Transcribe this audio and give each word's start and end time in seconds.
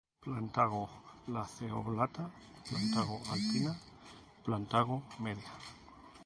Plantago 0.23 0.79
lanceolata, 1.33 2.25
Plantago 2.67 3.19
alpina, 3.35 3.75
Plantago 4.43 4.97
media". 5.19 5.53